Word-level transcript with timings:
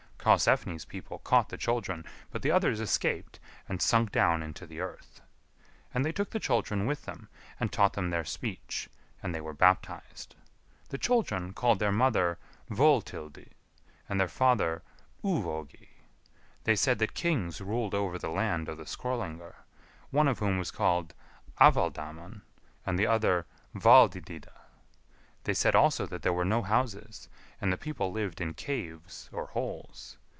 Karlsefni's 0.23 0.85
people 0.85 1.17
caught 1.17 1.49
the 1.49 1.57
children, 1.57 2.05
but 2.29 2.43
the 2.43 2.51
others 2.51 2.79
escaped 2.79 3.39
and 3.67 3.81
sunk 3.81 4.11
down 4.11 4.43
into 4.43 4.67
the 4.67 4.79
earth. 4.79 5.19
And 5.95 6.05
they 6.05 6.11
took 6.11 6.29
the 6.29 6.39
children 6.39 6.85
with 6.85 7.05
them, 7.05 7.27
and 7.59 7.71
taught 7.71 7.93
them 7.93 8.11
their 8.11 8.23
speech, 8.23 8.87
and 9.23 9.33
they 9.33 9.41
were 9.41 9.55
baptized. 9.55 10.35
The 10.89 10.99
children 10.99 11.53
called 11.53 11.79
their 11.79 11.91
mother 11.91 12.37
Vœtilldi, 12.69 13.47
and 14.07 14.19
their 14.19 14.27
father 14.27 14.83
Uvœgi. 15.23 15.87
They 16.65 16.75
said 16.75 16.99
that 16.99 17.15
kings 17.15 17.59
ruled 17.59 17.95
over 17.95 18.19
the 18.19 18.29
land 18.29 18.69
of 18.69 18.77
the 18.77 18.83
Skrœlingar, 18.83 19.55
one 20.11 20.27
of 20.27 20.37
whom 20.37 20.59
was 20.59 20.69
called 20.69 21.15
Avalldamon, 21.59 22.43
and 22.85 22.99
the 22.99 23.07
other 23.07 23.47
Valldidida. 23.73 24.51
They 25.43 25.55
said 25.55 25.73
also 25.75 26.05
that 26.05 26.21
there 26.21 26.33
were 26.33 26.45
no 26.45 26.61
houses, 26.61 27.27
and 27.59 27.73
the 27.73 27.77
people 27.77 28.11
lived 28.11 28.39
in 28.41 28.53
caves 28.53 29.27
or 29.33 29.47
holes. 29.47 30.19